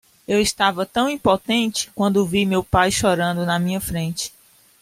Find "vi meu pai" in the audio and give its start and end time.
2.25-2.89